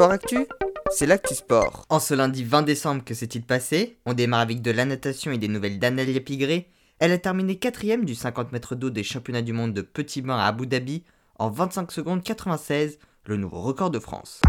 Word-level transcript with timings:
Sport 0.00 0.12
Actu, 0.12 0.46
c'est 0.90 1.04
l'actu 1.04 1.34
sport. 1.34 1.84
En 1.90 2.00
ce 2.00 2.14
lundi 2.14 2.42
20 2.42 2.62
décembre, 2.62 3.04
que 3.04 3.12
s'est-il 3.12 3.42
passé? 3.42 3.98
On 4.06 4.14
démarre 4.14 4.40
avec 4.40 4.62
de 4.62 4.70
la 4.70 4.86
natation 4.86 5.30
et 5.30 5.36
des 5.36 5.46
nouvelles 5.46 5.78
d'Analia 5.78 6.20
Pigré. 6.20 6.70
Elle 7.00 7.12
a 7.12 7.18
terminé 7.18 7.58
quatrième 7.58 8.06
du 8.06 8.14
50 8.14 8.50
mètres 8.50 8.74
d'eau 8.74 8.88
des 8.88 9.02
championnats 9.02 9.42
du 9.42 9.52
monde 9.52 9.74
de 9.74 9.82
petit 9.82 10.22
bain 10.22 10.38
à 10.38 10.46
Abu 10.46 10.66
Dhabi 10.66 11.04
en 11.38 11.50
25 11.50 11.92
secondes 11.92 12.22
96, 12.22 12.98
le 13.26 13.36
nouveau 13.36 13.60
record 13.60 13.90
de 13.90 13.98
France. 13.98 14.40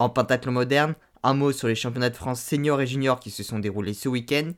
En 0.00 0.08
pentathlon 0.08 0.50
moderne, 0.50 0.96
un 1.22 1.34
mot 1.34 1.52
sur 1.52 1.68
les 1.68 1.76
championnats 1.76 2.10
de 2.10 2.16
France 2.16 2.40
seniors 2.40 2.80
et 2.80 2.88
juniors 2.88 3.20
qui 3.20 3.30
se 3.30 3.44
sont 3.44 3.60
déroulés 3.60 3.94
ce 3.94 4.08
week-end. 4.08 4.50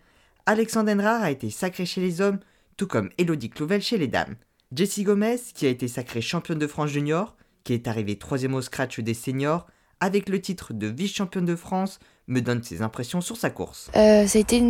Alexandre 0.46 0.90
Enrard 0.90 1.22
a 1.22 1.32
été 1.32 1.50
sacré 1.50 1.84
chez 1.84 2.00
les 2.00 2.22
hommes, 2.22 2.40
tout 2.78 2.86
comme 2.86 3.10
Elodie 3.18 3.50
Clouvel 3.50 3.82
chez 3.82 3.98
les 3.98 4.08
dames. 4.08 4.36
Jessie 4.74 5.04
Gomez, 5.04 5.36
qui 5.54 5.66
a 5.66 5.68
été 5.68 5.86
sacrée 5.86 6.22
championne 6.22 6.58
de 6.58 6.66
France 6.66 6.88
junior, 6.88 7.36
qui 7.62 7.74
est 7.74 7.88
arrivée 7.88 8.16
troisième 8.16 8.54
au 8.54 8.62
scratch 8.62 9.00
des 9.00 9.12
seniors, 9.12 9.66
avec 10.04 10.28
le 10.28 10.38
titre 10.38 10.74
de 10.74 10.86
vice-championne 10.86 11.46
de 11.46 11.56
France, 11.56 11.98
me 12.28 12.40
donne 12.40 12.62
ses 12.62 12.82
impressions 12.82 13.22
sur 13.22 13.38
sa 13.38 13.48
course. 13.48 13.90
Euh, 13.96 14.26
ça 14.26 14.38
a 14.38 14.40
été 14.40 14.62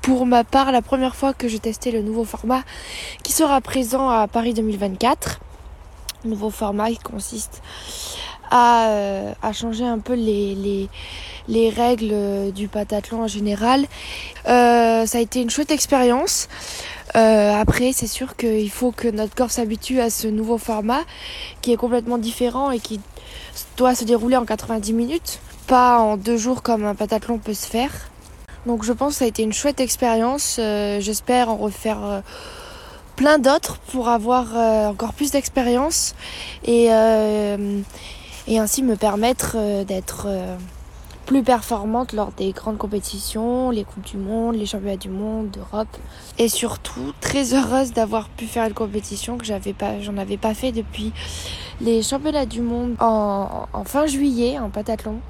pour 0.00 0.24
ma 0.24 0.44
part 0.44 0.72
la 0.72 0.80
première 0.80 1.14
fois 1.14 1.34
que 1.34 1.46
j'ai 1.46 1.58
testé 1.58 1.90
le 1.90 2.00
nouveau 2.00 2.24
format 2.24 2.62
qui 3.22 3.32
sera 3.32 3.60
présent 3.60 4.08
à 4.08 4.26
Paris 4.28 4.54
2024. 4.54 5.40
Nouveau 6.24 6.48
format 6.50 6.88
qui 6.90 6.98
consiste 6.98 7.62
à, 8.50 8.88
euh, 8.88 9.32
changer 9.52 9.84
un 9.84 9.98
peu 9.98 10.14
les, 10.14 10.54
les, 10.54 10.88
les 11.48 11.68
règles 11.68 12.52
du 12.52 12.66
pentathlon 12.68 13.22
en 13.22 13.28
général. 13.28 13.82
Euh, 14.46 15.04
ça 15.04 15.18
a 15.18 15.20
été 15.20 15.42
une 15.42 15.50
chouette 15.50 15.70
expérience. 15.70 16.48
Euh, 17.16 17.52
après, 17.54 17.92
c'est 17.92 18.06
sûr 18.06 18.36
qu'il 18.36 18.70
faut 18.70 18.92
que 18.92 19.08
notre 19.08 19.34
corps 19.34 19.50
s'habitue 19.50 20.00
à 20.00 20.10
ce 20.10 20.28
nouveau 20.28 20.58
format 20.58 21.02
qui 21.62 21.72
est 21.72 21.76
complètement 21.76 22.18
différent 22.18 22.70
et 22.70 22.78
qui 22.78 23.00
doit 23.76 23.94
se 23.94 24.04
dérouler 24.04 24.36
en 24.36 24.44
90 24.44 24.92
minutes, 24.92 25.40
pas 25.66 25.98
en 25.98 26.16
deux 26.16 26.36
jours 26.36 26.62
comme 26.62 26.84
un 26.84 26.94
pentathlon 26.94 27.38
peut 27.38 27.54
se 27.54 27.66
faire. 27.66 27.90
Donc 28.66 28.84
je 28.84 28.92
pense 28.92 29.14
que 29.14 29.18
ça 29.20 29.24
a 29.24 29.28
été 29.28 29.42
une 29.42 29.52
chouette 29.52 29.80
expérience. 29.80 30.56
Euh, 30.58 31.00
J'espère 31.00 31.48
en 31.48 31.56
refaire 31.56 32.04
euh, 32.04 32.20
plein 33.16 33.38
d'autres 33.38 33.78
pour 33.90 34.08
avoir 34.08 34.54
encore 34.88 35.12
plus 35.12 35.32
d'expérience 35.32 36.14
et, 36.64 36.90
ainsi 38.48 38.82
me 38.82 38.96
permettre 38.96 39.56
d'être 39.84 40.28
plus 41.28 41.42
performante 41.42 42.14
lors 42.14 42.32
des 42.32 42.52
grandes 42.52 42.78
compétitions, 42.78 43.70
les 43.70 43.84
Coupes 43.84 44.06
du 44.06 44.16
Monde, 44.16 44.54
les 44.54 44.64
Championnats 44.64 44.96
du 44.96 45.10
Monde, 45.10 45.50
d'Europe. 45.50 45.94
Et 46.38 46.48
surtout, 46.48 47.12
très 47.20 47.52
heureuse 47.52 47.92
d'avoir 47.92 48.30
pu 48.30 48.46
faire 48.46 48.64
une 48.64 48.72
compétition 48.72 49.36
que 49.36 49.44
j'avais 49.44 49.74
pas, 49.74 50.00
j'en 50.00 50.16
avais 50.16 50.38
pas 50.38 50.54
fait 50.54 50.72
depuis 50.72 51.12
les 51.82 52.02
Championnats 52.02 52.46
du 52.46 52.62
Monde 52.62 52.96
en, 52.98 53.66
fin 53.84 54.06
juillet, 54.06 54.58
en 54.58 54.70
pentathlon. 54.70 55.20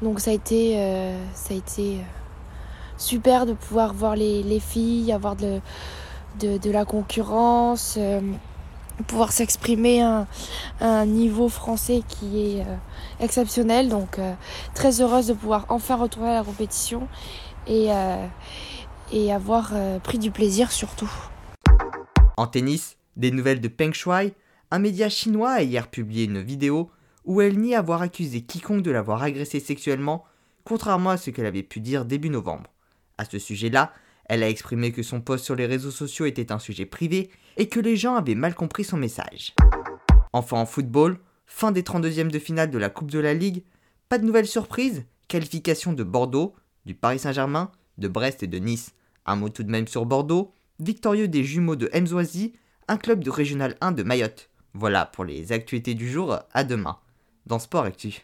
Donc 0.00 0.20
ça 0.20 0.30
a 0.30 0.34
été, 0.34 0.78
euh, 0.78 1.18
ça 1.34 1.52
a 1.52 1.56
été 1.58 1.96
euh, 1.96 2.02
super 2.96 3.44
de 3.44 3.52
pouvoir 3.52 3.92
voir 3.92 4.16
les, 4.16 4.42
les 4.42 4.58
filles, 4.58 5.12
avoir 5.12 5.36
de, 5.36 5.60
de, 6.40 6.56
de 6.56 6.70
la 6.70 6.86
concurrence, 6.86 7.96
euh, 7.98 8.22
pouvoir 9.02 9.32
s'exprimer 9.32 10.02
à 10.02 10.26
un, 10.80 11.06
niveau 11.06 11.48
français 11.48 12.02
qui 12.08 12.40
est 12.40 12.60
euh, 12.60 12.76
exceptionnel. 13.20 13.88
Donc 13.88 14.18
euh, 14.18 14.32
très 14.74 15.00
heureuse 15.00 15.26
de 15.26 15.34
pouvoir 15.34 15.66
enfin 15.68 15.96
retourner 15.96 16.30
à 16.30 16.34
la 16.34 16.44
compétition 16.44 17.08
et, 17.66 17.92
euh, 17.92 18.26
et 19.12 19.32
avoir 19.32 19.72
pris 20.02 20.18
du 20.18 20.30
plaisir 20.30 20.72
surtout. 20.72 21.10
En 22.36 22.46
tennis, 22.46 22.96
des 23.16 23.30
nouvelles 23.30 23.60
de 23.60 23.68
Peng 23.68 23.92
Shuai, 23.92 24.34
un 24.70 24.78
média 24.78 25.08
chinois 25.08 25.52
a 25.52 25.62
hier 25.62 25.88
publié 25.88 26.24
une 26.24 26.40
vidéo 26.40 26.90
où 27.24 27.40
elle 27.40 27.58
nie 27.58 27.74
avoir 27.74 28.02
accusé 28.02 28.40
quiconque 28.40 28.82
de 28.82 28.90
l'avoir 28.90 29.22
agressé 29.22 29.60
sexuellement, 29.60 30.24
contrairement 30.64 31.10
à 31.10 31.16
ce 31.16 31.30
qu'elle 31.30 31.46
avait 31.46 31.62
pu 31.62 31.80
dire 31.80 32.04
début 32.04 32.30
novembre. 32.30 32.70
À 33.18 33.24
ce 33.24 33.38
sujet-là, 33.38 33.92
elle 34.26 34.42
a 34.42 34.48
exprimé 34.48 34.92
que 34.92 35.02
son 35.02 35.20
post 35.20 35.44
sur 35.44 35.54
les 35.54 35.66
réseaux 35.66 35.90
sociaux 35.90 36.26
était 36.26 36.52
un 36.52 36.58
sujet 36.58 36.86
privé 36.86 37.30
et 37.56 37.68
que 37.68 37.80
les 37.80 37.96
gens 37.96 38.14
avaient 38.14 38.34
mal 38.34 38.54
compris 38.54 38.84
son 38.84 38.96
message. 38.96 39.54
Enfin 40.32 40.58
en 40.58 40.66
football, 40.66 41.18
fin 41.46 41.72
des 41.72 41.82
32e 41.82 42.30
de 42.30 42.38
finale 42.38 42.70
de 42.70 42.78
la 42.78 42.90
Coupe 42.90 43.10
de 43.10 43.18
la 43.18 43.34
Ligue, 43.34 43.64
pas 44.08 44.18
de 44.18 44.24
nouvelle 44.24 44.46
surprise, 44.46 45.04
qualification 45.28 45.92
de 45.92 46.04
Bordeaux, 46.04 46.54
du 46.86 46.94
Paris 46.94 47.18
Saint-Germain, 47.18 47.70
de 47.98 48.08
Brest 48.08 48.42
et 48.42 48.46
de 48.46 48.58
Nice. 48.58 48.92
Un 49.26 49.36
mot 49.36 49.48
tout 49.48 49.62
de 49.62 49.70
même 49.70 49.88
sur 49.88 50.04
Bordeaux, 50.06 50.52
victorieux 50.80 51.28
des 51.28 51.44
jumeaux 51.44 51.76
de 51.76 51.90
Mzoisi, 51.94 52.52
un 52.88 52.96
club 52.96 53.22
de 53.22 53.30
Régional 53.30 53.76
1 53.80 53.92
de 53.92 54.02
Mayotte. 54.02 54.50
Voilà 54.74 55.06
pour 55.06 55.24
les 55.24 55.52
actualités 55.52 55.94
du 55.94 56.10
jour, 56.10 56.38
à 56.52 56.64
demain. 56.64 56.98
Dans 57.46 57.58
Sport 57.58 57.84
Actu. 57.84 58.20